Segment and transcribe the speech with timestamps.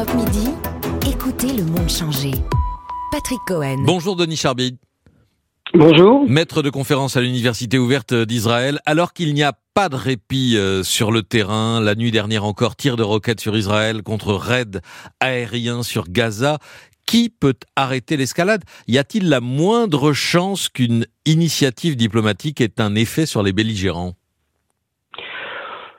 [0.00, 0.48] Europe Midi,
[1.06, 2.30] écoutez le monde changer.
[3.12, 3.82] Patrick Cohen.
[3.84, 4.78] Bonjour Denis Charbid.
[5.74, 6.24] Bonjour.
[6.26, 8.78] Maître de conférence à l'Université ouverte d'Israël.
[8.86, 12.76] Alors qu'il n'y a pas de répit euh, sur le terrain, la nuit dernière encore,
[12.76, 14.80] tir de roquettes sur Israël contre raid
[15.20, 16.60] aérien sur Gaza.
[17.04, 18.64] Qui peut arrêter l'escalade?
[18.88, 24.14] Y a-t-il la moindre chance qu'une initiative diplomatique ait un effet sur les belligérants?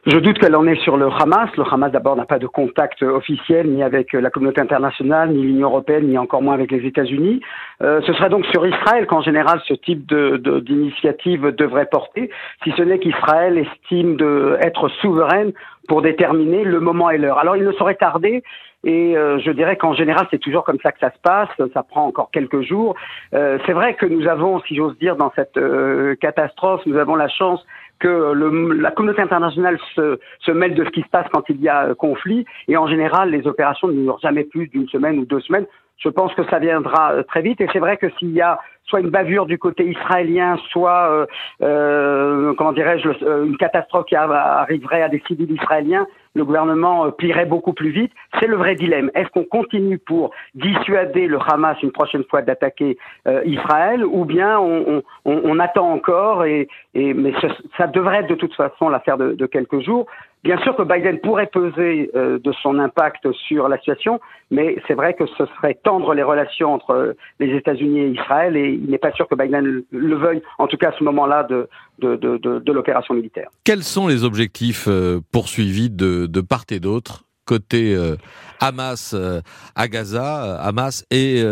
[0.05, 1.49] Je doute qu'elle en est sur le Hamas.
[1.57, 5.67] Le Hamas, d'abord, n'a pas de contact officiel ni avec la communauté internationale, ni l'Union
[5.67, 7.41] européenne, ni encore moins avec les États-Unis.
[7.83, 12.31] Euh, ce serait donc sur Israël qu'en général ce type d'initiative de, devrait porter,
[12.63, 15.51] si ce n'est qu'Israël estime de être souveraine
[15.87, 17.37] pour déterminer le moment et l'heure.
[17.37, 18.43] Alors il ne saurait tarder
[18.83, 21.49] et euh, je dirais qu'en général, c'est toujours comme ça que ça se passe.
[21.73, 22.95] Ça prend encore quelques jours.
[23.33, 27.15] Euh, c'est vrai que nous avons, si j'ose dire, dans cette euh, catastrophe, nous avons
[27.15, 27.63] la chance
[28.01, 31.61] que le, la communauté internationale se, se, mêle de ce qui se passe quand il
[31.61, 32.45] y a conflit.
[32.67, 35.67] Et en général, les opérations ne durent jamais plus d'une semaine ou deux semaines.
[36.03, 37.61] Je pense que ça viendra euh, très vite.
[37.61, 41.25] Et c'est vrai que s'il y a soit une bavure du côté israélien, soit, euh,
[41.61, 43.09] euh, comment dirais-je,
[43.45, 48.11] une catastrophe qui arriverait à des civils israéliens, le gouvernement euh, plierait beaucoup plus vite.
[48.39, 49.11] C'est le vrai dilemme.
[49.15, 54.59] Est-ce qu'on continue pour dissuader le Hamas une prochaine fois d'attaquer euh, Israël, ou bien
[54.59, 57.33] on, attend encore et, et mais
[57.77, 60.07] ça devrait être de toute façon l'affaire de, quelques jours.
[60.43, 64.95] Bien sûr que Biden pourrait peser euh, de son impact sur la situation, mais c'est
[64.95, 68.97] vrai que ce serait tendre les relations entre les États-Unis et Israël, et il n'est
[68.97, 73.49] pas sûr que Biden le veuille, en tout cas à ce moment-là, de, l'opération militaire.
[73.63, 74.89] Quels sont les objectifs
[75.31, 78.15] poursuivis de part et d'autre côté euh,
[78.61, 79.41] Hamas euh,
[79.75, 81.43] à Gaza, euh, Hamas et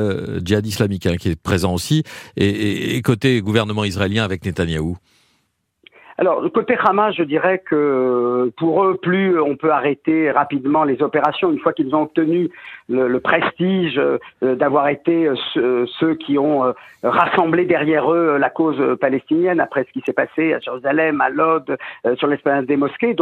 [0.44, 2.04] djihad islamique hein, qui est présent aussi,
[2.38, 4.98] et, côté gouvernement israélien avec Netanyahou?
[6.20, 11.50] Alors, côté Hamas, je dirais que pour eux, plus on peut arrêter rapidement les opérations,
[11.50, 12.50] une fois qu'ils ont obtenu
[12.89, 14.02] le, prestige
[14.42, 20.11] d'avoir été ceux, qui ont rassemblé derrière eux la cause palestinienne après ce qui s'est
[20.11, 21.77] passé à Jérusalem, à Lod,
[22.17, 23.16] sur l'esplanade des mosquées.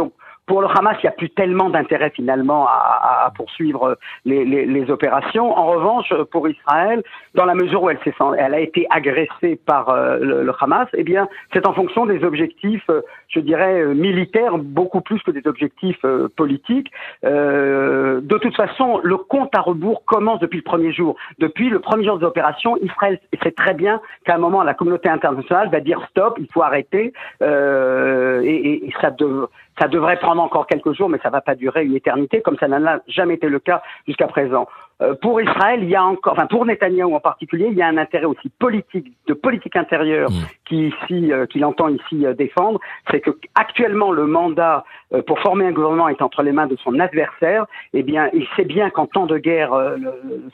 [0.48, 4.66] Pour le Hamas, il n'y a plus tellement d'intérêt finalement à, à poursuivre les, les,
[4.66, 5.56] les, opérations.
[5.56, 7.02] En revanche, pour Israël,
[7.34, 7.98] dans la mesure où elle,
[8.38, 12.88] elle a été agressée par euh, le, Hamas, eh bien, c'est en fonction des objectifs,
[12.88, 16.04] euh, je dirais, euh, militaires, beaucoup plus que des objectifs
[16.36, 16.90] politiques.
[17.22, 21.16] de toute façon, le compte à rebours commence depuis le premier jour.
[21.38, 25.08] Depuis le premier jour des opérations, Israël sait très bien qu'à un moment, la communauté
[25.08, 27.12] internationale va dire stop, il faut arrêter,
[28.42, 29.14] et, et, ça,
[29.78, 32.68] ça devrait prendre encore quelques jours, mais ça va pas durer une éternité, comme ça
[32.68, 34.68] n'a jamais été le cas jusqu'à présent.
[35.00, 37.86] Euh, pour Israël, il y a encore, enfin pour Netanyahou en particulier, il y a
[37.86, 40.34] un intérêt aussi politique, de politique intérieure, mmh.
[40.64, 44.84] qui ici, euh, qu'il entend ici euh, défendre, c'est que actuellement le mandat
[45.26, 47.64] pour former un gouvernement est entre les mains de son adversaire.
[47.94, 49.70] Eh bien, il sait bien qu'en temps de guerre,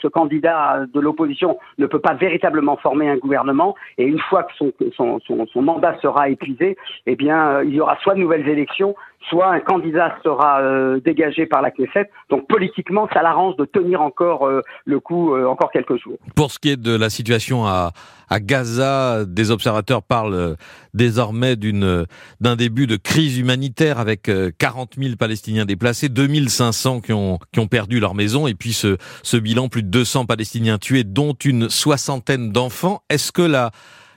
[0.00, 3.74] ce candidat de l'opposition ne peut pas véritablement former un gouvernement.
[3.98, 6.76] Et une fois que son, son, son, son mandat sera épuisé,
[7.06, 8.94] eh bien, il y aura soit de nouvelles élections,
[9.28, 10.60] soit un candidat sera
[11.04, 12.10] dégagé par la Knesset.
[12.30, 16.18] Donc politiquement, ça l'arrange de tenir encore euh, le coup euh, encore quelques jours.
[16.34, 17.92] Pour ce qui est de la situation à,
[18.28, 20.54] à Gaza, des observateurs parlent euh,
[20.94, 22.06] désormais d'une
[22.40, 27.66] d'un début de crise humanitaire avec 40 000 Palestiniens déplacés, 2500 qui ont qui ont
[27.66, 31.68] perdu leur maison et puis ce ce bilan plus de 200 Palestiniens tués, dont une
[31.68, 33.02] soixantaine d'enfants.
[33.10, 33.70] Est-ce que la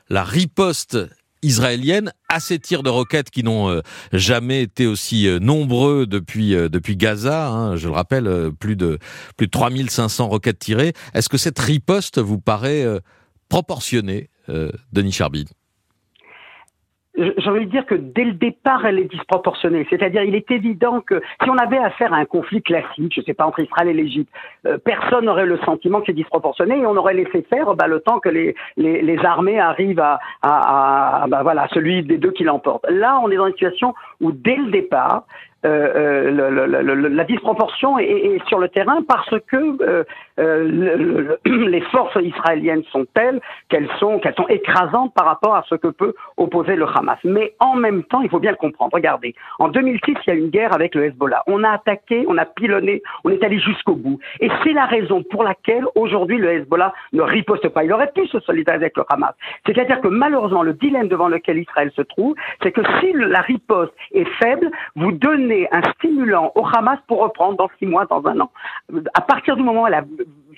[0.10, 0.98] la riposte
[1.42, 3.82] israélienne à ces tirs de roquettes qui n'ont euh,
[4.12, 7.50] jamais été aussi euh, nombreux depuis euh, depuis Gaza.
[7.50, 9.00] Hein, je le rappelle, plus de
[9.36, 10.94] plus de 3500 roquettes tirées.
[11.14, 12.86] Est-ce que cette riposte vous paraît
[13.50, 14.30] proportionnée,
[14.92, 15.50] Denis Charbid
[17.18, 19.88] j'ai envie de dire que dès le départ, elle est disproportionnée.
[19.90, 23.26] C'est-à-dire, il est évident que si on avait affaire à un conflit classique, je ne
[23.26, 24.32] sais pas, entre Israël et l'Égypte,
[24.66, 28.00] euh, personne n'aurait le sentiment que c'est disproportionné et on aurait laissé faire bah, le
[28.02, 32.32] temps que les, les, les armées arrivent à, à, à bah, voilà, celui des deux
[32.32, 32.86] qui l'emporte.
[32.90, 35.24] Là, on est dans une situation où dès le départ,
[35.66, 40.04] euh, euh la disproportion est, est, sur le terrain parce que euh,
[40.40, 45.76] euh les forces israéliennes sont telles qu'elles sont qu'elles sont écrasantes par rapport à ce
[45.76, 47.20] que peut opposer le Hamas.
[47.24, 48.94] Mais en même temps, il faut bien le comprendre.
[48.94, 51.44] Regardez, en 2006, il y a une guerre avec le Hezbollah.
[51.48, 54.20] On a attaqué, on a pilonné, on est allé jusqu'au bout.
[54.40, 57.84] Et c'est la raison pour laquelle aujourd'hui le Hezbollah ne riposte pas.
[57.84, 59.34] Il aurait pu se solidariser avec le Hamas.
[59.66, 63.94] C'est-à-dire que malheureusement, le dilemme devant lequel Israël se trouve, c'est que si la riposte
[64.14, 68.40] est faible, vous donnez un stimulant au Hamas pour reprendre dans six mois, dans un
[68.40, 68.52] an.
[69.14, 70.04] À partir du moment où elle a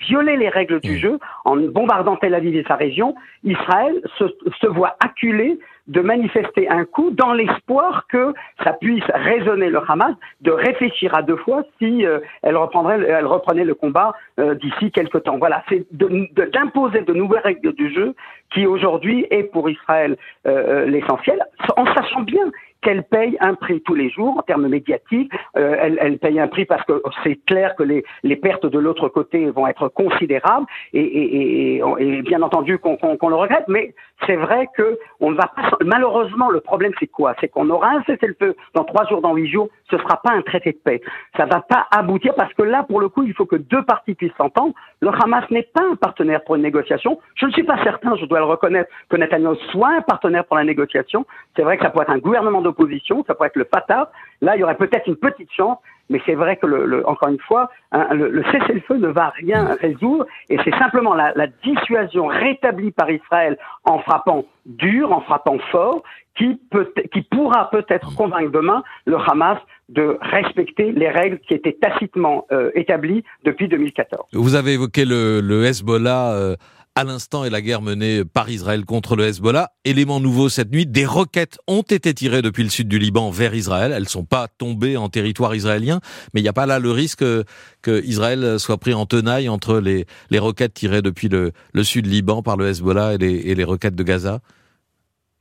[0.00, 3.14] violer les règles du jeu en bombardant Tel Aviv et sa région,
[3.44, 4.24] Israël se,
[4.60, 5.58] se voit acculé
[5.90, 8.32] de manifester un coup dans l'espoir que
[8.62, 13.26] ça puisse raisonner le Hamas de réfléchir à deux fois si euh, elle reprendrait, elle
[13.26, 15.38] reprenait le combat euh, d'ici quelques temps.
[15.38, 18.14] Voilà, c'est d'imposer de, de, nouvelles règles du jeu
[18.52, 20.16] qui aujourd'hui est pour Israël
[20.46, 21.40] euh, l'essentiel,
[21.76, 22.44] en sachant bien
[22.82, 25.32] qu'elle paye un prix tous les jours en termes médiatiques.
[25.56, 29.08] Euh, elle, elle, paye un prix parce que c'est clair que les, pertes de l'autre
[29.08, 31.82] côté vont être considérables et,
[32.24, 33.94] bien entendu qu'on qu le regrette, mais
[34.26, 35.70] c'est vrai que on ne va pas.
[35.84, 37.34] Malheureusement, le problème c'est quoi?
[37.40, 39.68] C'est qu'on aura un cessez-le-feu dans trois jours, dans huit jours.
[39.90, 41.00] Ce sera pas un traité de paix.
[41.36, 44.14] Ça va pas aboutir parce que là, pour le coup, il faut que deux parties
[44.14, 44.74] puissent s'entendre.
[45.00, 47.18] Le Hamas n'est pas un partenaire pour une négociation.
[47.34, 50.56] Je ne suis pas certain, je dois le reconnaître, que Netanyahu soit un partenaire pour
[50.56, 51.26] la négociation.
[51.56, 54.10] C'est vrai que ça pourrait être un gouvernement de opposition, ça pourrait être le Fatah.
[54.40, 55.78] Là, il y aurait peut-être une petite chance,
[56.08, 60.26] mais c'est vrai que, le, encore une fois, hein, le, cessez-le-feu ne va rien résoudre,
[60.48, 66.02] et c'est simplement la, la, dissuasion rétablie par Israël en frappant dur, en frappant fort,
[66.36, 69.58] qui, peut, qui pourra peut-être convaincre demain le Hamas
[69.88, 74.28] de respecter les règles qui étaient tacitement euh, établies depuis 2014.
[74.32, 76.32] Vous avez évoqué le, le Hezbollah.
[76.32, 76.56] Euh
[77.00, 79.70] à l'instant et la guerre menée par Israël contre le Hezbollah.
[79.86, 83.54] Élément nouveau cette nuit, des roquettes ont été tirées depuis le sud du Liban vers
[83.54, 83.90] Israël.
[83.90, 86.00] Elles ne sont pas tombées en territoire israélien,
[86.34, 87.24] mais il n'y a pas là le risque
[87.80, 92.06] que Israël soit pris en tenaille entre les, les roquettes tirées depuis le, le sud
[92.06, 94.40] Liban par le Hezbollah et les, et les roquettes de Gaza?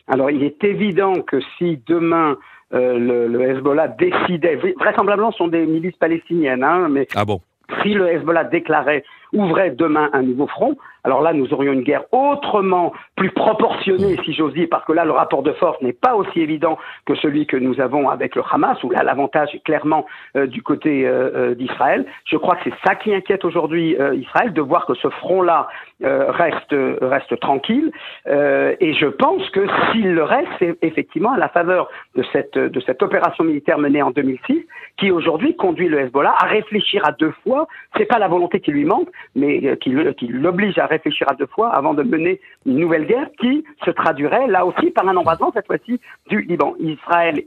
[0.08, 2.38] Alors il est évident que si demain
[2.74, 7.42] euh, le, le, Hezbollah décidait, vraisemblablement ce sont des milices palestiniennes, hein, mais ah bon?
[7.82, 12.04] Si le Hezbollah déclarait, ouvrait demain un nouveau front, alors là, nous aurions une guerre
[12.12, 16.16] autrement plus proportionnée, si j'ose dire, parce que là, le rapport de force n'est pas
[16.16, 20.06] aussi évident que celui que nous avons avec le Hamas, où là, l'avantage est clairement
[20.36, 22.06] euh, du côté euh, euh d'Israël.
[22.26, 25.68] Je crois que c'est ça qui inquiète aujourd'hui Israël, de voir que ce front-là
[26.02, 27.92] reste, reste tranquille.
[28.28, 32.80] et je pense que s'il le reste, c'est effectivement à la faveur de cette, de
[32.82, 34.66] cette opération militaire menée en 2006,
[34.98, 37.59] qui aujourd'hui conduit le Hezbollah à réfléchir à deux fois.
[37.98, 41.48] C'est pas la volonté qui lui manque, mais qui, qui l'oblige à réfléchir à deux
[41.48, 45.52] fois avant de mener une nouvelle guerre qui se traduirait là aussi par un embrasement,
[45.54, 46.76] cette fois-ci, du Liban.
[46.80, 47.44] Israël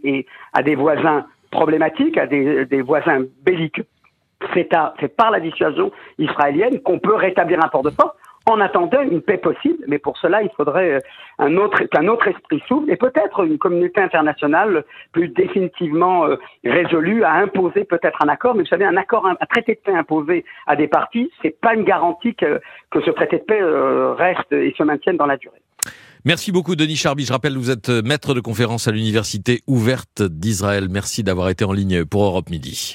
[0.53, 3.87] a des voisins problématiques, a des, des voisins belliqueux.
[4.55, 8.17] C'est par la dissuasion israélienne qu'on peut rétablir un port de force
[8.47, 10.99] en attendant une paix possible, mais pour cela, il faudrait euh,
[11.39, 17.25] un autre, qu'un autre esprit s'ouvre et peut-être une communauté internationale plus définitivement euh, résolue
[17.25, 18.55] à imposer peut-être un accord.
[18.55, 21.75] Mais vous savez, un accord, un, traité de paix imposé à des parties, c'est pas
[21.75, 22.61] une garantie que,
[22.91, 25.61] que ce traité de paix euh, reste et se maintienne dans la durée.
[26.25, 27.25] Merci beaucoup Denis Charby.
[27.25, 30.87] Je rappelle, vous êtes maître de conférence à l'Université ouverte d'Israël.
[30.89, 32.91] Merci d'avoir été en ligne pour Europe Midi.